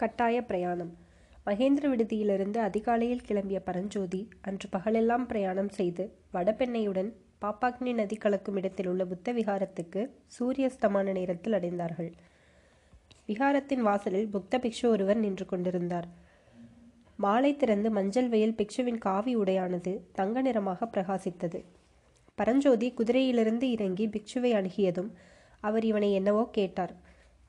கட்டாய 0.00 0.36
பிரயாணம். 0.42 0.92
மகேந்திர 1.46 1.84
விடுதியிலிருந்து 1.92 2.58
அதிகாலையில் 2.68 3.24
கிளம்பிய 3.28 3.58
பரஞ்சோதி 3.64 4.20
அன்று 4.40 4.68
பகலெல்லாம் 4.76 5.26
பிரயாணம் 5.26 5.68
செய்து 5.68 6.04
வடபெண்ணையுடன் 6.34 7.10
பாப்பாக்னி 7.42 7.92
நதி 7.94 8.16
கலக்கும் 8.16 8.56
இடத்தில் 8.56 8.86
உள்ள 8.86 9.04
புத்த 9.04 9.32
விகாரத்துக்கு 9.32 10.02
சூரியஸ்தமான 10.26 11.12
நேரத்தில் 11.12 11.52
அடைந்தார்கள். 11.52 12.10
விகாரத்தின் 13.28 13.84
வாசலில் 13.88 14.28
புத்த 14.28 14.58
பிக்ஷு 14.58 14.86
ஒருவர் 14.86 15.16
நின்று 15.16 15.46
கொண்டிருந்தார். 15.46 16.08
மாலை 17.16 17.52
திறந்து 17.56 17.90
மஞ்சள் 17.90 18.28
வெயில் 18.28 18.56
பிக்ஷுவின் 18.58 18.98
காவி 18.98 19.34
உடையானது 19.36 19.94
தங்க 20.12 20.40
நிறமாக 20.40 20.90
பிரகாசித்தது. 20.94 21.60
பரஞ்சோதி 22.34 22.94
குதிரையிலிருந்து 22.98 23.68
இறங்கி 23.76 24.06
பிக்ஷுவை 24.08 24.52
அணுகியதும் 24.60 25.12
அவர் 25.60 25.84
இவனை 25.84 26.12
என்னவோ 26.12 26.48
கேட்டார். 26.52 26.94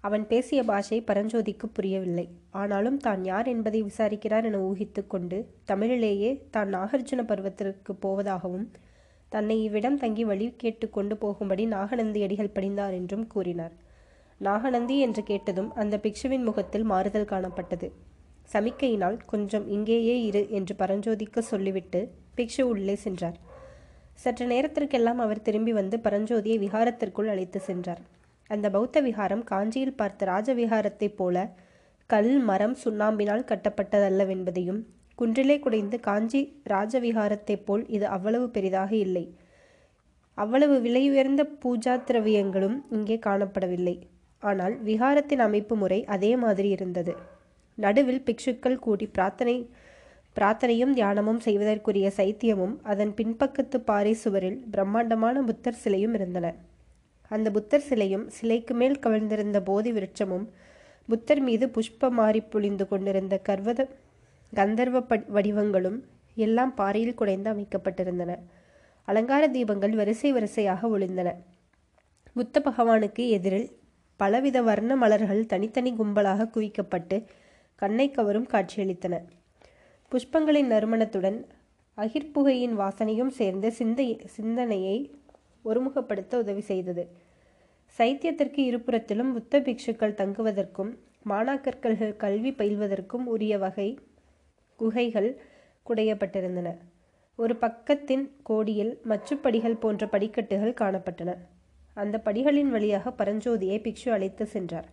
அவன் 0.03 0.23
பேசிய 0.27 0.59
பாஷை 0.63 0.97
பரஞ்சோதிக்கு 1.09 1.65
புரியவில்லை. 1.77 2.25
ஆனாலும் 2.61 2.97
தான் 2.97 3.21
யார் 3.31 3.47
என்பதை 3.47 3.79
விசாரிக்கிறார் 3.89 4.45
என 4.49 4.61
ஊகித்து 4.69 5.01
கொண்டு 5.07 5.37
தமிழிலேயே 5.71 6.31
தான் 6.55 6.71
நாகார்ஜுன 6.75 7.23
பருவத்திற்கு 7.31 7.93
போவதாகவும் 8.05 8.65
தன்னை 9.31 9.57
இவ்விடம் 9.63 9.97
தங்கி 9.97 10.23
வழி 10.23 10.47
கேட்டு 10.61 10.85
கொண்டு 10.89 11.15
போகும்படி 11.17 11.65
நாகநந்தி 11.75 12.21
அடிகள் 12.25 12.55
படிந்தார் 12.55 12.95
என்றும் 12.99 13.25
கூறினார். 13.27 13.75
நாகநந்தி 14.41 14.95
என்று 14.99 15.21
கேட்டதும் 15.23 15.69
அந்த 15.73 15.95
பிக்ஷுவின் 15.97 16.47
முகத்தில் 16.49 16.85
மாறுதல் 16.91 17.29
காணப்பட்டது. 17.31 17.89
சமிக்கையினால் 18.53 19.17
கொஞ்சம் 19.25 19.67
இங்கேயே 19.67 20.15
இரு 20.29 20.41
என்று 20.49 20.75
பரஞ்சோதிக்கு 20.75 21.41
சொல்லிவிட்டு 21.51 22.01
பிக்ஷு 22.37 22.63
உள்ளே 22.71 22.95
சென்றார். 22.95 23.37
சற்று 24.23 24.45
நேரத்திற்கெல்லாம் 24.45 25.17
அவர் 25.17 25.45
திரும்பி 25.47 25.73
வந்து 25.73 25.97
பரஞ்சோதியை 25.97 26.57
விகாரத்திற்குள் 26.65 27.31
அழைத்து 27.33 27.59
சென்றார். 27.59 28.01
அந்த 28.53 28.67
பௌத்த 28.69 29.01
விகாரம் 29.01 29.43
காஞ்சியில் 29.43 29.97
பார்த்த 29.99 30.25
ராஜவிகாரத்தைப் 30.25 31.17
போல 31.19 31.37
கல் 32.09 32.33
மரம் 32.39 32.75
சுண்ணாம்பினால் 32.83 33.47
கட்டப்பட்டதல்லவென்பதையும் 33.51 34.81
குன்றிலே 35.19 35.55
குடைந்து 35.59 35.97
காஞ்சி 35.99 36.41
ராஜவிகாரத்தைப் 36.69 37.65
போல் 37.65 37.83
இது 37.87 38.05
அவ்வளவு 38.07 38.45
பெரிதாக 38.49 38.91
இல்லை. 39.05 39.25
அவ்வளவு 40.37 40.75
விலை 40.81 41.03
உயர்ந்த 41.09 41.43
பூஜா 41.63 41.93
திரவியங்களும் 42.07 42.77
இங்கே 42.89 43.17
காணப்படவில்லை. 43.25 43.95
ஆனால் 44.43 44.75
விகாரத்தின் 44.83 45.43
அமைப்பு 45.47 45.75
முறை 45.75 45.99
அதே 46.05 46.31
மாதிரி 46.35 46.69
இருந்தது. 46.69 47.13
நடுவில் 47.77 48.25
பிக்ஷுக்கள் 48.27 48.81
கூடி 48.85 49.07
பிரார்த்தனை 49.07 49.55
பிரார்த்தனையும் 50.35 50.93
தியானமும் 50.97 51.41
செய்வதற்குரிய 51.45 52.07
சைத்தியமும் 52.17 52.75
அதன் 52.91 53.13
பின்பக்கத்து 53.17 53.77
பாறை 53.89 54.13
சுவரில் 54.13 54.59
பிரம்மாண்டமான 54.71 55.41
புத்தர் 55.41 55.81
சிலையும் 55.83 56.13
இருந்தன. 56.13 56.47
அந்த 57.31 57.47
புத்தர் 57.51 57.87
சிலையும் 57.89 58.25
சிலைக்கு 58.29 58.73
மேல் 58.73 58.97
கவிழ்ந்திருந்த 58.99 59.59
போதி 59.61 59.91
விருட்சமும் 59.91 60.45
புத்தர் 61.09 61.41
மீது 61.41 61.65
புஷ்ப 61.67 62.09
மாறி 62.11 62.41
புழிந்து 62.53 62.85
கொண்டிருந்த 62.87 63.35
கர்வத 63.49 63.81
கந்தர்வ 64.53 64.99
வடிவங்களும் 65.35 65.99
எல்லாம் 66.37 66.73
பாறையில் 66.75 67.19
குடைந்து 67.19 67.49
அமைக்கப்பட்டிருந்தன. 67.53 68.31
அலங்கார 69.07 69.43
தீபங்கள் 69.47 69.95
வரிசை 69.95 70.29
வரிசையாக 70.31 70.89
ஒளிந்தன 70.95 71.29
புத்த 72.35 72.61
பகவானுக்கு 72.65 73.23
எதிரில் 73.37 73.69
பலவித 74.19 74.57
வர்ண 74.61 74.95
மலர்கள் 74.95 75.41
தனித்தனி 75.45 75.91
கும்பலாக 75.93 76.49
குவிக்கப்பட்டு 76.55 77.17
கண்ணை 77.81 78.07
கவரும் 78.11 78.47
காட்சியளித்தன. 78.53 79.15
புஷ்பங்களின் 80.11 80.71
நறுமணத்துடன் 80.73 81.39
அகிர்புகையின் 81.97 82.75
வாசனையும் 82.81 83.31
சேர்ந்து 83.39 83.69
சிந்தை 83.71 84.07
சிந்தனையை 84.35 84.97
ஒருமுகப்படுத்த 85.65 86.35
உதவி 86.35 86.61
செய்தது. 86.61 87.09
சைத்தியத்திற்கு 87.97 88.59
இருபுறத்திலும் 88.69 89.33
புத்த 89.33 89.59
பிக்ஷுக்கள் 89.59 90.15
தங்குவதற்கும் 90.15 90.97
மாணாக்கர்கள் 91.29 92.15
கல்வி 92.15 92.51
பயில்வதற்கும் 92.51 93.25
உரிய 93.25 93.57
வகை 93.57 93.99
குகைகள் 94.75 95.41
குடையப்பட்டிருந்தன. 95.89 96.77
ஒரு 97.35 97.57
பக்கத்தின் 97.61 98.29
கோடியில் 98.43 98.99
மச்சுப்படிகள் 99.09 99.79
போன்ற 99.79 100.07
படிக்கட்டுகள் 100.07 100.73
காணப்பட்டன. 100.73 101.37
அந்த 101.93 102.21
படிகளின் 102.25 102.69
வழியாக 102.69 103.09
பரஞ்சோதியை 103.09 103.77
பிக்ஷு 103.81 104.09
அழைத்து 104.09 104.45
சென்றார். 104.45 104.89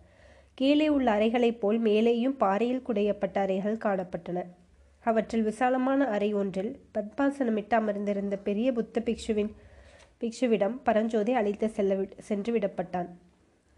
கீழே 0.53 0.89
உள்ள 0.89 1.11
அறைகளைப் 1.11 1.59
போல் 1.59 1.81
மேலேயும் 1.81 2.37
பாறையில் 2.37 2.83
குடையப்பட்ட 2.87 3.37
அறைகள் 3.37 3.77
காணப்பட்டன. 3.77 4.43
அவற்றில் 4.99 5.43
விசாலமான 5.43 6.07
அறை 6.07 6.33
ஒன்றில் 6.33 6.79
பத்மாசனமிட்டு 6.93 7.73
அமர்ந்திருந்த 7.73 8.37
பெரிய 8.37 8.71
புத்த 8.71 9.01
பிக்ஷுவின் 9.05 9.51
பிக்ஷுவிடம் 10.21 10.79
பரஞ்சோதி 10.83 11.33
அழைத்து 11.33 11.69
செல்ல 11.69 11.97
சென்று 12.17 12.53
விடப்பட்டான். 12.53 13.09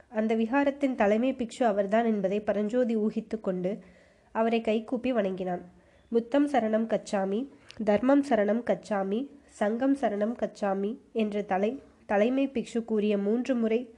அந்த 0.09 0.35
விகாரத்தின் 0.35 0.96
தலைமை 0.96 1.34
பிக்ஷு 1.34 1.63
அவர்தான் 1.63 2.06
என்பதை 2.06 2.40
பரஞ்சோதி 2.40 2.97
ஊகித்து 2.97 3.40
கொண்டு 3.41 3.79
அவரை 4.31 4.62
கைகூப்பி 4.62 5.13
வணங்கினான். 5.13 5.63
புத்தம் 6.09 6.47
சரணம் 6.50 6.88
கச்சாமி 6.94 7.50
தர்மம் 7.84 8.24
சரணம் 8.30 8.63
கச்சாமி 8.63 9.28
சங்கம் 9.47 9.96
சரணம் 9.96 10.35
கச்சாமி 10.41 10.97
என்ற 11.12 11.41
தலை 11.41 11.81
தலைமை 12.06 12.47
பிக்ஷு 12.47 12.85
கூறிய 12.85 13.18
மூன்று 13.18 13.56
முறை 13.56 13.94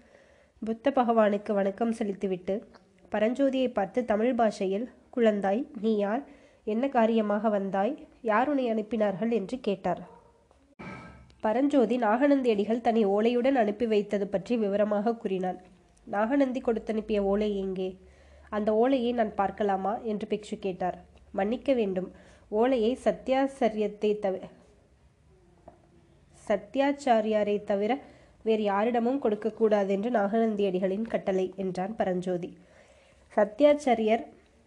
புத்த 0.64 0.92
பகவானுக்கு 0.96 1.54
வணக்கம் 1.54 1.92
செலுத்திவிட்டு 1.92 2.68
பரஞ்சோதியை 3.12 3.74
பார்த்து 3.74 4.06
தமிழ் 4.06 4.36
பாஷையில் 4.36 4.90
குழந்தாய் 5.16 5.68
நீ 5.82 5.98
யார்? 5.98 6.24
என்ன 6.64 6.90
காரியமாக 6.90 7.50
வந்தாய்? 7.50 8.08
யார் 8.22 8.50
உன்னை 8.50 8.72
அனுப்பினார்கள்? 8.74 9.32
என்று 9.32 9.60
கேட்டார். 9.60 10.13
பரஞ்சோதி 11.44 11.96
நாகநந்தி 11.98 12.50
அடிகள் 12.52 12.82
தன்னை 12.82 13.04
ஓலையுடன் 13.06 13.58
அனுப்பி 13.62 13.86
வைத்தது 13.86 14.28
பற்றி 14.28 14.58
விவரமாக 14.58 15.16
கூறினான். 15.16 15.60
நாகநந்தி 16.08 16.62
கொடுத்தனுப்பிய 16.62 17.20
ஓலை 17.22 17.50
எங்கே? 17.58 17.90
அந்த 18.50 18.70
ஓலையை 18.74 19.12
நான் 19.12 19.34
பார்க்கலாமா? 19.36 19.94
என்று 20.02 20.28
பிக்ஷு 20.30 20.58
கேட்டார். 20.60 20.98
மன்னிக்க 21.32 21.74
வேண்டும். 21.74 22.10
ஓலையை 22.50 22.92
சத்தியாசரியத்தை 23.06 24.12
தவிர 24.20 24.44
சத்யாச்சாரியாரை 26.48 27.58
தவிர 27.64 27.92
வேறு 28.44 28.64
யாரிடமும் 28.64 29.20
கொடுக்கக்கூடாது 29.20 29.92
என்று 29.94 30.10
நாகநந்தியடிகளின் 30.10 31.08
கட்டளை 31.08 31.46
என்றான் 31.56 31.94
பரஞ்சோதி. 31.96 32.50
சத்யாச்சாரியர் 33.38 34.24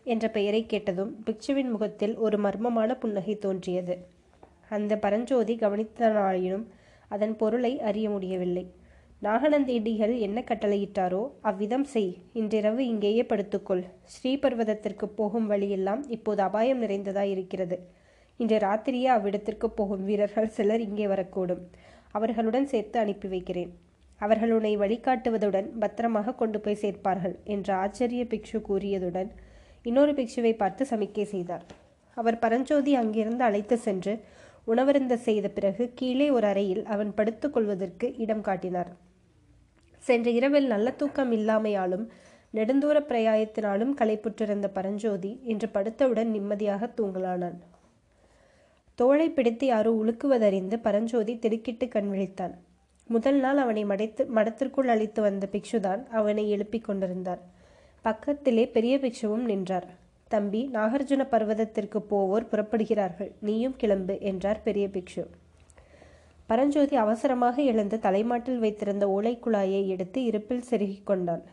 என்ற 0.06 0.24
பெயரை 0.28 0.62
கேட்டதும் 0.66 1.12
பிக்ஷுவின் 1.26 1.70
முகத்தில் 1.70 2.14
ஒரு 2.16 2.38
மர்மமான 2.38 2.90
புன்னகை 2.98 3.34
தோன்றியது. 3.38 3.96
அந்த 4.68 4.92
பரஞ்சோதி 4.96 5.54
கவனித்தனாயினும் 5.56 6.66
அதன் 7.10 7.36
பொருளை 7.36 7.72
அறிய 7.80 8.06
முடியவில்லை. 8.10 8.64
நாகநந்தேடிகள் 9.22 10.14
என்ன 10.18 10.38
கட்டளையிட்டாரோ 10.40 11.20
அவ்விதம் 11.40 11.84
செய். 11.84 12.10
இன்றிரவு 12.32 12.82
இங்கேயே 12.86 13.22
படுத்துக்கொள். 13.22 13.84
ஸ்ரீபர்வதத்திற்கு 14.14 15.06
போகும் 15.14 15.46
வழியெல்லாம் 15.46 16.02
இப்போது 16.08 16.42
அபாயம் 16.42 16.82
நிறைந்ததாய் 16.82 17.32
இருக்கிறது. 17.34 17.78
இன்று 18.40 18.56
ராத்திரியே 18.58 19.08
அவ்விடத்திற்கு 19.16 19.68
போகும் 19.70 20.04
வீரர்கள் 20.04 20.54
சிலர் 20.56 20.80
இங்கே 20.80 21.06
வரக்கூடும். 21.06 21.62
அவர்களுடன் 22.12 22.66
சேர்த்து 22.66 22.98
அனுப்பி 22.98 23.28
வைக்கிறேன். 23.28 23.72
அவர்கள் 24.20 24.52
உன்னை 24.56 24.72
வழிகாட்டுவதுடன் 24.76 25.68
பத்திரமாக 25.78 26.34
கொண்டு 26.34 26.60
போய் 26.60 26.82
சேர்ப்பார்கள் 26.82 27.34
என்று 27.44 27.72
ஆச்சரிய 27.72 28.22
பிக்ஷு 28.24 28.58
கூறியதுடன் 28.68 29.30
இன்னொரு 29.84 30.12
பிக்ஷுவை 30.12 30.52
பார்த்து 30.56 30.82
சமிக்கை 30.90 31.26
செய்தார். 31.34 31.64
அவர் 32.16 32.38
பரஞ்சோதி 32.38 32.92
அங்கிருந்து 32.94 33.44
அழைத்து 33.44 33.76
சென்று 33.76 34.12
உணவருந்த 34.66 35.14
செய்த 35.14 35.48
பிறகு 35.48 35.92
கீழே 35.94 36.30
ஒரு 36.30 36.46
அறையில் 36.46 36.84
அவன் 36.84 37.12
படுத்துக்கொள்வதற்கு 37.16 38.14
இடம் 38.18 38.40
காட்டினார். 38.40 38.90
சென்ற 39.98 40.30
இரவில் 40.30 40.66
நல்ல 40.66 40.90
தூக்கம் 40.90 41.32
இல்லாமையாலும் 41.32 42.06
நெடுந்தூர 42.54 42.96
பிரயாயத்தினாலும் 43.08 43.92
களைப்புற்றிருந்த 44.00 44.68
பரஞ்சோதி 44.72 45.40
இன்று 45.44 45.68
படுத்தவுடன் 45.74 46.30
நிம்மதியாக 46.30 46.92
தூங்கலானான். 46.96 47.58
தோளை 48.94 49.30
பிடித்து 49.30 49.66
யாரோ 49.66 49.92
உழுக்குவதறிந்து 49.92 50.76
பரஞ்சோதி 50.82 51.38
திடுக்கிட்டு 51.38 51.88
கண் 51.88 52.10
விழித்தான். 52.12 52.54
முதல் 53.06 53.38
நாள் 53.38 53.56
அவனை 53.56 53.84
மடைத்து 53.84 54.26
மடத்திற்குள் 54.34 54.88
அழைத்து 54.88 55.22
வந்த 55.22 55.48
பிக்ஷுதான் 55.52 56.06
அவனை 56.08 56.50
எழுப்பிக் 56.50 56.84
கொண்டிருந்தார். 56.84 57.42
பக்கத்திலே 58.02 58.68
பெரிய 58.68 58.96
பிக்ஷுவும் 58.96 59.44
நின்றார். 59.44 60.04
தம்பி 60.28 60.60
நாகார்ஜுன 60.72 61.22
பர்வதத்திற்கு 61.32 61.98
போவோர் 62.10 62.46
புறப்படுகிறார்கள். 62.52 63.30
நீயும் 63.40 63.76
கிளம்பு 63.76 64.14
என்றார் 64.20 64.62
பெரிய 64.62 64.86
பிக்ஷு. 64.88 65.22
பரஞ்சோதி 66.46 66.96
அவசரமாக 66.96 67.62
எழுந்து 67.62 67.98
தலைமாட்டில் 67.98 68.58
வைத்திருந்த 68.58 69.04
ஓலைக்குழாயை 69.06 69.82
எடுத்து 69.86 70.24
இருப்பில் 70.24 70.66
செருகிக் 70.70 71.06
கொண்டான். 71.06 71.44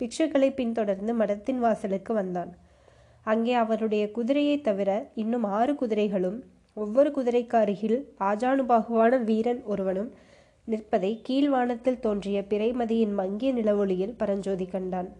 பிக்ஷுக்களை 0.00 0.50
பின்தொடர்ந்து 0.54 1.14
மடத்தின் 1.14 1.58
வாசலுக்கு 1.58 2.14
வந்தான். 2.14 2.52
அங்கே 3.22 3.54
அவருடைய 3.54 4.10
குதிரையை 4.10 4.60
தவிர 4.60 4.90
இன்னும் 5.14 5.44
ஆறு 5.44 5.74
குதிரைகளும் 5.74 6.38
ஒவ்வொரு 6.74 7.10
குதிரைக்கு 7.10 7.56
அருகில் 7.56 7.98
ஆஜானுபாகுவான 8.20 9.22
வீரன் 9.24 9.62
ஒருவனும் 9.64 10.10
நிற்பதை 10.64 11.12
கீழ்வானத்தில் 11.28 12.00
தோன்றிய 12.00 12.40
பிறைமதியின் 12.50 13.14
மங்கிய 13.14 13.52
நிலவொளியில் 13.52 14.16
பரஞ்சோதி 14.16 14.66
கண்டான். 14.66 15.10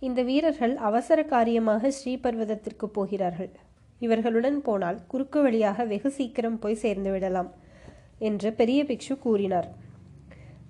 இந்த 0.00 0.22
வீரர்கள் 0.22 0.76
அவசர 0.88 1.22
காரியமாக 1.22 1.90
ஸ்ரீபர்வதத்திற்கு 1.96 2.86
போகிறார்கள். 2.86 3.50
இவர்களுடன் 4.00 4.58
போனால் 4.60 4.98
குறுக்கு 5.06 5.42
வழியாக 5.42 5.84
வெகு 5.84 6.10
சீக்கிரம் 6.10 6.58
போய் 6.58 6.82
சேர்ந்து 6.82 7.10
விடலாம் 7.10 7.50
என்று 8.18 8.52
பெரிய 8.52 8.84
பிக்ஷு 8.84 9.18
கூறினார். 9.18 9.68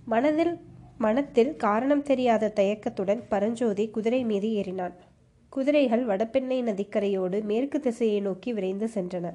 மனதில் 0.05 0.55
மனத்தில் 0.99 1.57
காரணம் 1.57 2.03
தெரியாத 2.03 2.49
தயக்கத்துடன் 2.49 3.23
பரஞ்சோதி 3.29 3.85
குதிரை 3.91 4.23
மீது 4.25 4.49
ஏறினான். 4.49 4.97
குதிரைகள் 5.53 6.05
வடபெண்ணை 6.07 6.59
நதிக்கரையோடு 6.63 7.39
மேற்கு 7.43 7.81
திசையை 7.81 8.21
நோக்கி 8.21 8.53
விரைந்து 8.53 8.89
சென்றன. 8.95 9.29